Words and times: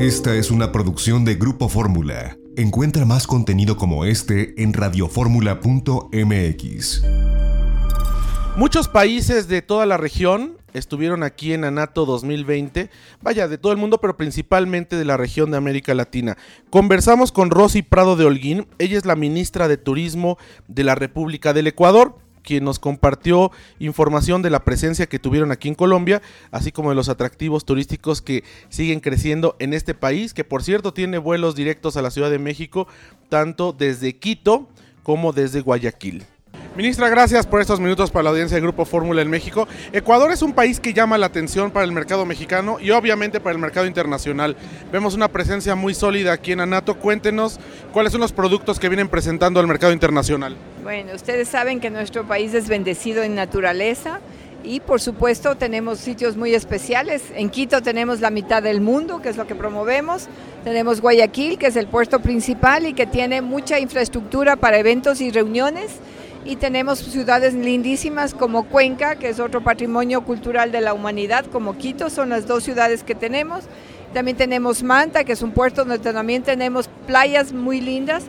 Esta 0.00 0.34
es 0.34 0.50
una 0.50 0.72
producción 0.72 1.24
de 1.26 1.34
Grupo 1.34 1.68
Fórmula. 1.68 2.38
Encuentra 2.56 3.04
más 3.04 3.26
contenido 3.26 3.76
como 3.76 4.06
este 4.06 4.54
en 4.62 4.72
radioformula.mx. 4.72 7.02
Muchos 8.56 8.88
países 8.88 9.46
de 9.46 9.60
toda 9.60 9.84
la 9.84 9.98
región 9.98 10.56
estuvieron 10.72 11.22
aquí 11.22 11.52
en 11.52 11.64
Anato 11.64 12.06
2020, 12.06 12.88
vaya, 13.20 13.46
de 13.46 13.58
todo 13.58 13.72
el 13.72 13.78
mundo, 13.78 13.98
pero 13.98 14.16
principalmente 14.16 14.96
de 14.96 15.04
la 15.04 15.18
región 15.18 15.50
de 15.50 15.58
América 15.58 15.92
Latina. 15.92 16.38
Conversamos 16.70 17.30
con 17.30 17.50
Rosy 17.50 17.82
Prado 17.82 18.16
de 18.16 18.24
Holguín, 18.24 18.68
ella 18.78 18.96
es 18.96 19.04
la 19.04 19.16
ministra 19.16 19.68
de 19.68 19.76
Turismo 19.76 20.38
de 20.66 20.84
la 20.84 20.94
República 20.94 21.52
del 21.52 21.66
Ecuador 21.66 22.16
quien 22.42 22.64
nos 22.64 22.78
compartió 22.78 23.50
información 23.78 24.42
de 24.42 24.50
la 24.50 24.64
presencia 24.64 25.06
que 25.06 25.18
tuvieron 25.18 25.52
aquí 25.52 25.68
en 25.68 25.74
Colombia, 25.74 26.22
así 26.50 26.72
como 26.72 26.90
de 26.90 26.96
los 26.96 27.08
atractivos 27.08 27.64
turísticos 27.64 28.22
que 28.22 28.44
siguen 28.68 29.00
creciendo 29.00 29.56
en 29.58 29.74
este 29.74 29.94
país, 29.94 30.34
que 30.34 30.44
por 30.44 30.62
cierto 30.62 30.92
tiene 30.92 31.18
vuelos 31.18 31.54
directos 31.54 31.96
a 31.96 32.02
la 32.02 32.10
Ciudad 32.10 32.30
de 32.30 32.38
México, 32.38 32.88
tanto 33.28 33.72
desde 33.72 34.16
Quito 34.16 34.68
como 35.02 35.32
desde 35.32 35.60
Guayaquil. 35.60 36.24
Ministra, 36.76 37.08
gracias 37.08 37.48
por 37.48 37.60
estos 37.60 37.80
minutos 37.80 38.12
para 38.12 38.22
la 38.22 38.30
audiencia 38.30 38.54
del 38.54 38.62
Grupo 38.62 38.84
Fórmula 38.84 39.22
en 39.22 39.28
México. 39.28 39.66
Ecuador 39.92 40.30
es 40.30 40.40
un 40.40 40.52
país 40.52 40.78
que 40.78 40.92
llama 40.92 41.18
la 41.18 41.26
atención 41.26 41.72
para 41.72 41.84
el 41.84 41.90
mercado 41.90 42.24
mexicano 42.24 42.78
y 42.78 42.92
obviamente 42.92 43.40
para 43.40 43.54
el 43.54 43.58
mercado 43.58 43.86
internacional. 43.86 44.54
Vemos 44.92 45.14
una 45.14 45.26
presencia 45.26 45.74
muy 45.74 45.94
sólida 45.94 46.32
aquí 46.32 46.52
en 46.52 46.60
Anato. 46.60 46.96
Cuéntenos 46.96 47.58
cuáles 47.92 48.12
son 48.12 48.20
los 48.20 48.32
productos 48.32 48.78
que 48.78 48.88
vienen 48.88 49.08
presentando 49.08 49.58
al 49.58 49.66
mercado 49.66 49.92
internacional. 49.92 50.56
Bueno, 50.84 51.12
ustedes 51.12 51.48
saben 51.48 51.80
que 51.80 51.90
nuestro 51.90 52.22
país 52.22 52.54
es 52.54 52.68
bendecido 52.68 53.24
en 53.24 53.34
naturaleza. 53.34 54.20
Y 54.62 54.78
por 54.78 55.00
supuesto 55.00 55.56
tenemos 55.56 55.98
sitios 55.98 56.36
muy 56.36 56.54
especiales. 56.54 57.22
En 57.34 57.50
Quito 57.50 57.82
tenemos 57.82 58.20
la 58.20 58.30
mitad 58.30 58.62
del 58.62 58.80
mundo, 58.80 59.20
que 59.20 59.30
es 59.30 59.36
lo 59.36 59.46
que 59.46 59.54
promovemos. 59.56 60.28
Tenemos 60.62 61.00
Guayaquil, 61.00 61.58
que 61.58 61.66
es 61.66 61.76
el 61.76 61.88
puerto 61.88 62.20
principal 62.20 62.86
y 62.86 62.92
que 62.92 63.06
tiene 63.06 63.42
mucha 63.42 63.80
infraestructura 63.80 64.56
para 64.56 64.78
eventos 64.78 65.20
y 65.20 65.30
reuniones 65.30 65.90
y 66.44 66.56
tenemos 66.56 66.98
ciudades 66.98 67.54
lindísimas 67.54 68.34
como 68.34 68.64
Cuenca, 68.64 69.16
que 69.16 69.28
es 69.28 69.40
otro 69.40 69.62
patrimonio 69.62 70.22
cultural 70.22 70.72
de 70.72 70.80
la 70.80 70.94
humanidad, 70.94 71.44
como 71.46 71.76
Quito, 71.76 72.08
son 72.08 72.30
las 72.30 72.46
dos 72.46 72.64
ciudades 72.64 73.02
que 73.02 73.14
tenemos. 73.14 73.64
También 74.14 74.36
tenemos 74.36 74.82
Manta, 74.82 75.24
que 75.24 75.32
es 75.32 75.42
un 75.42 75.52
puerto 75.52 75.84
donde 75.84 76.12
también 76.12 76.42
tenemos 76.42 76.88
playas 77.06 77.52
muy 77.52 77.80
lindas, 77.80 78.24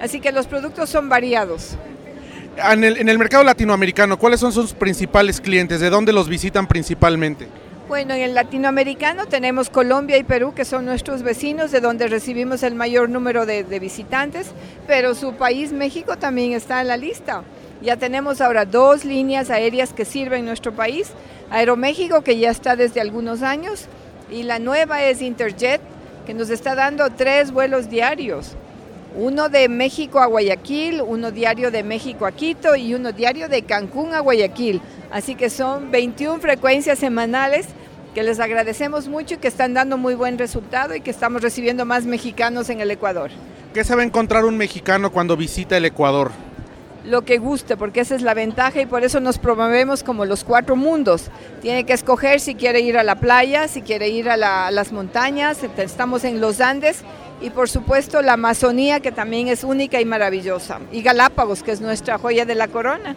así 0.00 0.20
que 0.20 0.32
los 0.32 0.46
productos 0.46 0.88
son 0.88 1.08
variados. 1.08 1.76
En 2.56 2.84
el, 2.84 2.96
en 2.96 3.08
el 3.08 3.18
mercado 3.18 3.44
latinoamericano, 3.44 4.18
¿cuáles 4.18 4.40
son 4.40 4.52
sus 4.52 4.72
principales 4.72 5.40
clientes? 5.40 5.80
¿De 5.80 5.90
dónde 5.90 6.12
los 6.12 6.28
visitan 6.28 6.66
principalmente? 6.66 7.48
Bueno, 7.88 8.14
en 8.14 8.22
el 8.22 8.34
latinoamericano 8.34 9.26
tenemos 9.26 9.70
Colombia 9.70 10.16
y 10.16 10.24
Perú, 10.24 10.54
que 10.54 10.64
son 10.64 10.86
nuestros 10.86 11.22
vecinos, 11.22 11.70
de 11.70 11.80
donde 11.80 12.08
recibimos 12.08 12.62
el 12.62 12.74
mayor 12.74 13.10
número 13.10 13.44
de, 13.44 13.62
de, 13.62 13.78
visitantes, 13.78 14.48
pero 14.86 15.14
su 15.14 15.34
país, 15.34 15.72
México, 15.72 16.16
también 16.16 16.52
está 16.52 16.80
en 16.80 16.88
la 16.88 16.96
lista. 16.96 17.42
Ya 17.82 17.96
tenemos 17.96 18.40
ahora 18.40 18.64
dos 18.64 19.04
líneas 19.04 19.50
aéreas 19.50 19.92
que 19.92 20.04
sirven 20.04 20.44
nuestro 20.44 20.72
país, 20.72 21.10
Aeroméxico, 21.50 22.22
que 22.22 22.38
ya 22.38 22.50
está 22.50 22.74
desde 22.74 23.00
algunos 23.00 23.42
años, 23.42 23.86
y 24.30 24.42
la 24.42 24.58
nueva 24.58 25.02
es 25.04 25.22
Interjet, 25.22 25.80
que 26.24 26.34
nos 26.34 26.50
está 26.50 26.74
dando 26.74 27.10
tres 27.10 27.52
vuelos 27.52 27.88
diarios. 27.88 28.52
Uno 29.14 29.48
de 29.48 29.68
México 29.68 30.18
a 30.18 30.26
Guayaquil, 30.26 31.00
uno 31.00 31.30
diario 31.30 31.70
de 31.70 31.82
México 31.82 32.26
a 32.26 32.32
Quito 32.32 32.76
y 32.76 32.94
uno 32.94 33.12
diario 33.12 33.48
de 33.48 33.62
Cancún 33.62 34.12
a 34.12 34.20
Guayaquil. 34.20 34.82
Así 35.10 35.34
que 35.36 35.48
son 35.48 35.90
21 35.90 36.40
frecuencias 36.40 36.98
semanales 36.98 37.68
que 38.14 38.22
les 38.22 38.40
agradecemos 38.40 39.08
mucho 39.08 39.34
y 39.34 39.38
que 39.38 39.48
están 39.48 39.72
dando 39.72 39.96
muy 39.96 40.14
buen 40.14 40.36
resultado 40.36 40.94
y 40.94 41.00
que 41.00 41.10
estamos 41.10 41.40
recibiendo 41.40 41.84
más 41.84 42.04
mexicanos 42.04 42.68
en 42.68 42.80
el 42.80 42.90
Ecuador. 42.90 43.30
¿Qué 43.72 43.84
se 43.84 43.94
va 43.94 44.02
a 44.02 44.04
encontrar 44.04 44.44
un 44.44 44.56
mexicano 44.56 45.12
cuando 45.12 45.36
visita 45.36 45.76
el 45.76 45.84
Ecuador? 45.84 46.32
Lo 47.06 47.24
que 47.24 47.38
guste, 47.38 47.76
porque 47.76 48.00
esa 48.00 48.16
es 48.16 48.22
la 48.22 48.34
ventaja 48.34 48.80
y 48.80 48.86
por 48.86 49.04
eso 49.04 49.20
nos 49.20 49.38
promovemos 49.38 50.02
como 50.02 50.24
los 50.24 50.42
cuatro 50.42 50.74
mundos. 50.74 51.30
Tiene 51.62 51.84
que 51.84 51.92
escoger 51.92 52.40
si 52.40 52.56
quiere 52.56 52.80
ir 52.80 52.98
a 52.98 53.04
la 53.04 53.16
playa, 53.16 53.68
si 53.68 53.82
quiere 53.82 54.08
ir 54.08 54.28
a, 54.28 54.36
la, 54.36 54.70
las 54.72 54.90
montañas, 54.90 55.62
estamos 55.76 56.24
en 56.24 56.40
los 56.40 56.60
Andes 56.60 57.02
y 57.40 57.50
por 57.50 57.68
supuesto 57.68 58.22
la 58.22 58.32
Amazonía 58.32 59.00
que 59.00 59.12
también 59.12 59.48
es 59.48 59.62
única 59.62 60.00
y 60.00 60.04
maravillosa. 60.04 60.80
Y 60.90 61.02
Galápagos, 61.02 61.62
que 61.62 61.72
es 61.72 61.80
nuestra 61.80 62.18
joya 62.18 62.44
de 62.44 62.54
la 62.54 62.68
corona. 62.68 63.14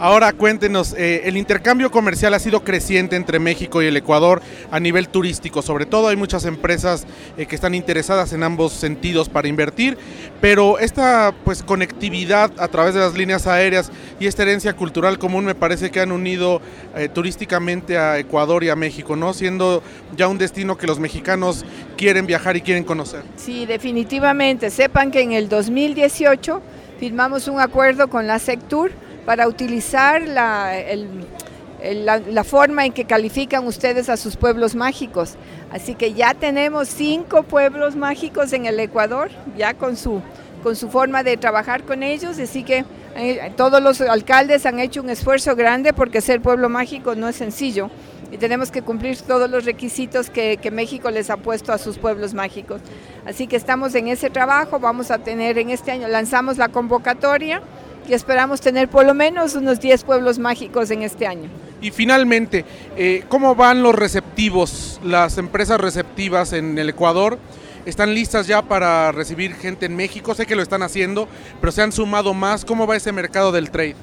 Ahora 0.00 0.32
cuéntenos, 0.32 0.94
eh, 0.96 1.22
el 1.24 1.36
intercambio 1.36 1.90
comercial 1.90 2.32
ha 2.32 2.38
sido 2.38 2.62
creciente 2.62 3.16
entre 3.16 3.40
México 3.40 3.82
y 3.82 3.86
el 3.86 3.96
Ecuador 3.96 4.40
a 4.70 4.78
nivel 4.78 5.08
turístico, 5.08 5.60
sobre 5.60 5.86
todo 5.86 6.06
hay 6.06 6.14
muchas 6.14 6.44
empresas 6.44 7.04
eh, 7.36 7.46
que 7.46 7.56
están 7.56 7.74
interesadas 7.74 8.32
en 8.32 8.44
ambos 8.44 8.72
sentidos 8.72 9.28
para 9.28 9.48
invertir, 9.48 9.98
pero 10.40 10.78
esta 10.78 11.34
pues 11.44 11.64
conectividad 11.64 12.52
a 12.58 12.68
través 12.68 12.94
de 12.94 13.00
las 13.00 13.14
líneas 13.14 13.48
aéreas 13.48 13.90
y 14.20 14.28
esta 14.28 14.44
herencia 14.44 14.72
cultural 14.74 15.18
común 15.18 15.44
me 15.44 15.56
parece 15.56 15.90
que 15.90 15.98
han 15.98 16.12
unido 16.12 16.62
eh, 16.94 17.08
turísticamente 17.08 17.98
a 17.98 18.20
Ecuador 18.20 18.62
y 18.62 18.68
a 18.68 18.76
México, 18.76 19.16
¿no? 19.16 19.34
Siendo 19.34 19.82
ya 20.16 20.28
un 20.28 20.38
destino 20.38 20.78
que 20.78 20.86
los 20.86 21.00
mexicanos 21.00 21.64
quieren 21.96 22.24
viajar 22.24 22.56
y 22.56 22.60
quieren 22.60 22.84
conocer. 22.84 23.22
Sí, 23.34 23.66
definitivamente. 23.66 24.70
Sepan 24.70 25.10
que 25.10 25.22
en 25.22 25.32
el 25.32 25.48
2018 25.48 26.62
firmamos 27.00 27.48
un 27.48 27.58
acuerdo 27.58 28.08
con 28.08 28.28
la 28.28 28.38
Sectur 28.38 28.92
para 29.28 29.46
utilizar 29.46 30.22
la, 30.26 30.72
la, 31.82 32.44
forma 32.44 32.86
en 32.86 32.94
que 32.94 33.04
califican 33.04 33.66
ustedes 33.66 34.08
a 34.08 34.16
sus 34.16 34.36
pueblos 34.36 34.74
mágicos. 34.74 35.34
Así 35.70 35.94
que 35.94 36.14
ya 36.14 36.32
tenemos 36.32 36.88
cinco 36.88 37.42
pueblos 37.42 37.94
mágicos 37.94 38.54
en 38.54 38.64
el 38.64 38.80
Ecuador, 38.80 39.28
ya 39.54 39.74
con 39.74 39.98
su, 39.98 40.22
con 40.62 40.76
su 40.76 40.88
forma 40.88 41.24
de 41.24 41.36
trabajar 41.36 41.82
con 41.82 42.02
ellos, 42.02 42.38
así 42.38 42.62
que 42.64 42.86
eh, 43.16 43.52
todos 43.54 43.82
los 43.82 44.00
alcaldes 44.00 44.64
han 44.64 44.78
hecho 44.78 45.02
un 45.02 45.10
esfuerzo 45.10 45.54
grande 45.54 45.92
porque 45.92 46.22
ser 46.22 46.40
pueblo 46.40 46.70
mágico 46.70 47.14
no 47.14 47.28
es 47.28 47.36
sencillo 47.36 47.90
y 48.32 48.38
tenemos 48.38 48.70
que 48.70 48.80
cumplir 48.80 49.20
todos 49.20 49.50
los 49.50 49.66
requisitos 49.66 50.30
que, 50.30 50.58
México 50.72 51.10
les 51.10 51.28
ha 51.28 51.36
puesto 51.36 51.74
a 51.74 51.76
sus 51.76 51.98
pueblos 51.98 52.32
mágicos. 52.32 52.80
Así 53.26 53.46
que 53.46 53.56
estamos 53.56 53.94
en 53.94 54.08
ese 54.08 54.30
trabajo, 54.30 54.78
vamos 54.78 55.10
a 55.10 55.18
tener 55.18 55.58
en 55.58 55.68
este 55.68 55.90
año, 55.90 56.08
lanzamos 56.08 56.56
la 56.56 56.68
convocatoria 56.68 57.60
y 58.08 58.14
esperamos 58.14 58.60
tener 58.60 58.88
por 58.88 59.04
lo 59.04 59.14
menos 59.14 59.54
unos 59.54 59.80
10 59.80 60.04
pueblos 60.04 60.38
mágicos 60.38 60.90
en 60.90 61.02
este 61.02 61.26
año. 61.26 61.48
Y 61.80 61.90
finalmente, 61.90 62.64
eh, 62.96 63.24
¿cómo 63.28 63.54
van 63.54 63.82
los 63.82 63.94
receptivos, 63.94 65.00
las 65.04 65.38
empresas 65.38 65.80
receptivas 65.80 66.52
en 66.52 66.78
el 66.78 66.88
Ecuador? 66.88 67.38
¿Están 67.86 68.14
listas 68.14 68.46
ya 68.46 68.62
para 68.62 69.12
recibir 69.12 69.54
gente 69.54 69.86
en 69.86 69.96
México? 69.96 70.34
Sé 70.34 70.46
que 70.46 70.56
lo 70.56 70.62
están 70.62 70.82
haciendo, 70.82 71.28
pero 71.60 71.70
se 71.70 71.82
han 71.82 71.92
sumado 71.92 72.34
más. 72.34 72.64
¿Cómo 72.64 72.86
va 72.86 72.96
ese 72.96 73.12
mercado 73.12 73.52
del 73.52 73.70
trade? 73.70 73.94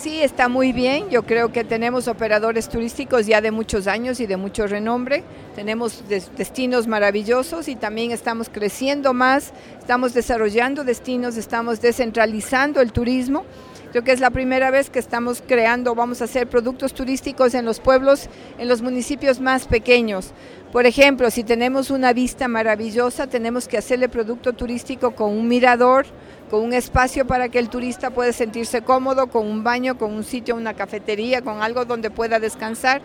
Sí, 0.00 0.22
está 0.22 0.48
muy 0.48 0.72
bien. 0.72 1.10
Yo 1.10 1.24
creo 1.24 1.50
que 1.50 1.64
tenemos 1.64 2.06
operadores 2.06 2.68
turísticos 2.68 3.26
ya 3.26 3.40
de 3.40 3.50
muchos 3.50 3.88
años 3.88 4.20
y 4.20 4.26
de 4.26 4.36
mucho 4.36 4.68
renombre. 4.68 5.24
Tenemos 5.56 6.04
destinos 6.08 6.86
maravillosos 6.86 7.66
y 7.66 7.74
también 7.74 8.12
estamos 8.12 8.48
creciendo 8.48 9.12
más, 9.12 9.52
estamos 9.76 10.14
desarrollando 10.14 10.84
destinos, 10.84 11.36
estamos 11.36 11.80
descentralizando 11.80 12.80
el 12.80 12.92
turismo. 12.92 13.44
Creo 13.90 14.04
que 14.04 14.12
es 14.12 14.20
la 14.20 14.30
primera 14.30 14.70
vez 14.70 14.88
que 14.88 15.00
estamos 15.00 15.42
creando, 15.44 15.96
vamos 15.96 16.20
a 16.20 16.26
hacer 16.26 16.46
productos 16.46 16.94
turísticos 16.94 17.54
en 17.54 17.64
los 17.64 17.80
pueblos, 17.80 18.28
en 18.58 18.68
los 18.68 18.82
municipios 18.82 19.40
más 19.40 19.66
pequeños. 19.66 20.30
Por 20.70 20.86
ejemplo, 20.86 21.28
si 21.32 21.42
tenemos 21.42 21.90
una 21.90 22.12
vista 22.12 22.46
maravillosa, 22.46 23.26
tenemos 23.26 23.66
que 23.66 23.78
hacerle 23.78 24.08
producto 24.08 24.52
turístico 24.52 25.16
con 25.16 25.30
un 25.30 25.48
mirador, 25.48 26.06
con 26.50 26.62
un 26.62 26.72
espacio 26.72 27.26
para 27.26 27.48
que 27.48 27.58
el 27.58 27.68
turista 27.68 28.10
pueda 28.10 28.32
sentirse 28.32 28.82
cómodo, 28.82 29.28
con 29.28 29.46
un 29.46 29.62
baño, 29.64 29.98
con 29.98 30.12
un 30.12 30.24
sitio, 30.24 30.56
una 30.56 30.74
cafetería, 30.74 31.42
con 31.42 31.62
algo 31.62 31.84
donde 31.84 32.10
pueda 32.10 32.40
descansar. 32.40 33.02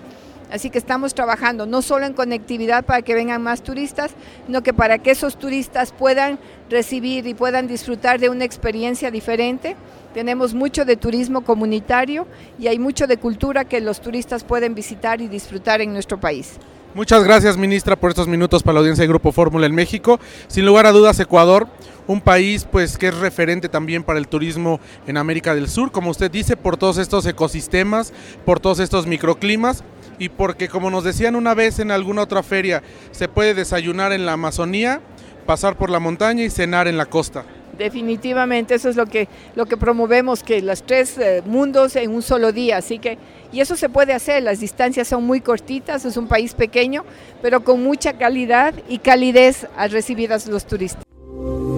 Así 0.51 0.69
que 0.69 0.77
estamos 0.77 1.15
trabajando 1.15 1.65
no 1.65 1.81
solo 1.81 2.05
en 2.05 2.13
conectividad 2.13 2.85
para 2.85 3.01
que 3.01 3.15
vengan 3.15 3.41
más 3.41 3.63
turistas, 3.63 4.11
sino 4.45 4.61
que 4.61 4.73
para 4.73 4.99
que 4.99 5.11
esos 5.11 5.37
turistas 5.37 5.91
puedan 5.91 6.37
recibir 6.69 7.25
y 7.25 7.33
puedan 7.33 7.67
disfrutar 7.67 8.19
de 8.19 8.29
una 8.29 8.45
experiencia 8.45 9.09
diferente. 9.09 9.75
Tenemos 10.13 10.53
mucho 10.53 10.85
de 10.85 10.95
turismo 10.95 11.41
comunitario 11.41 12.27
y 12.59 12.67
hay 12.67 12.77
mucho 12.77 13.07
de 13.07 13.17
cultura 13.17 13.65
que 13.65 13.81
los 13.81 13.99
turistas 13.99 14.43
pueden 14.43 14.75
visitar 14.75 15.21
y 15.21 15.27
disfrutar 15.27 15.81
en 15.81 15.91
nuestro 15.91 16.19
país. 16.19 16.59
Muchas 16.95 17.23
gracias, 17.23 17.57
ministra, 17.57 17.95
por 17.95 18.11
estos 18.11 18.27
minutos 18.27 18.61
para 18.61 18.75
la 18.75 18.81
audiencia 18.81 19.01
de 19.01 19.07
Grupo 19.07 19.31
Fórmula 19.31 19.65
en 19.65 19.73
México. 19.73 20.19
Sin 20.47 20.63
lugar 20.63 20.85
a 20.85 20.91
dudas, 20.91 21.19
Ecuador, 21.19 21.67
un 22.05 22.21
país 22.21 22.67
pues 22.71 22.99
que 22.99 23.07
es 23.07 23.17
referente 23.17 23.67
también 23.67 24.03
para 24.03 24.19
el 24.19 24.27
turismo 24.27 24.79
en 25.07 25.17
América 25.17 25.55
del 25.55 25.67
Sur, 25.69 25.91
como 25.91 26.11
usted 26.11 26.29
dice, 26.29 26.55
por 26.55 26.77
todos 26.77 26.99
estos 26.99 27.25
ecosistemas, 27.25 28.13
por 28.45 28.59
todos 28.59 28.77
estos 28.77 29.07
microclimas 29.07 29.83
y 30.19 30.29
porque 30.29 30.69
como 30.69 30.91
nos 30.91 31.03
decían 31.03 31.35
una 31.35 31.55
vez 31.55 31.79
en 31.79 31.89
alguna 31.89 32.21
otra 32.21 32.43
feria, 32.43 32.83
se 33.09 33.27
puede 33.27 33.55
desayunar 33.55 34.13
en 34.13 34.27
la 34.27 34.33
Amazonía, 34.33 35.01
pasar 35.47 35.75
por 35.75 35.89
la 35.89 35.99
montaña 35.99 36.43
y 36.43 36.51
cenar 36.51 36.87
en 36.87 36.97
la 36.97 37.07
costa. 37.07 37.43
Definitivamente 37.77 38.75
eso 38.75 38.89
es 38.89 38.95
lo 38.95 39.05
que, 39.05 39.27
lo 39.55 39.65
que 39.65 39.77
promovemos, 39.77 40.43
que 40.43 40.61
los 40.61 40.83
tres 40.83 41.17
eh, 41.17 41.41
mundos 41.45 41.95
en 41.95 42.11
un 42.11 42.21
solo 42.21 42.51
día, 42.51 42.77
así 42.77 42.99
que, 42.99 43.17
y 43.51 43.61
eso 43.61 43.75
se 43.75 43.89
puede 43.89 44.13
hacer, 44.13 44.43
las 44.43 44.59
distancias 44.59 45.07
son 45.07 45.25
muy 45.25 45.41
cortitas, 45.41 46.05
es 46.05 46.17
un 46.17 46.27
país 46.27 46.53
pequeño, 46.53 47.03
pero 47.41 47.63
con 47.63 47.83
mucha 47.83 48.13
calidad 48.13 48.73
y 48.87 48.99
calidez 48.99 49.67
al 49.75 49.91
recibir 49.91 50.31
a 50.33 50.37
los 50.47 50.65
turistas. 50.65 51.03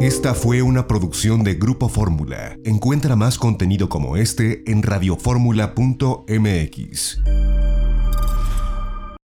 Esta 0.02 0.36
fue 0.36 0.62
una 0.62 0.88
producción 0.88 1.44
de 1.44 1.56
Grupo 1.56 1.90
Fórmula. 1.90 2.58
Encuentra 2.64 3.16
más 3.16 3.40
contenido 3.40 3.90
como 3.90 4.18
este 4.18 4.70
en 4.70 4.84
radioformula.mx. 4.84 7.45